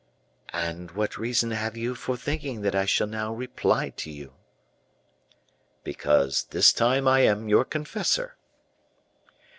"And 0.55 0.89
what 0.93 1.19
reason 1.19 1.51
have 1.51 1.77
you 1.77 1.93
for 1.93 2.17
thinking 2.17 2.61
that 2.61 2.73
I 2.73 2.85
shall 2.85 3.05
now 3.05 3.31
reply 3.31 3.91
to 3.97 4.09
you?" 4.09 4.33
"Because 5.83 6.45
this 6.45 6.73
time 6.73 7.07
I 7.07 7.19
am 7.19 7.47
your 7.47 7.65
confessor." 7.65 8.35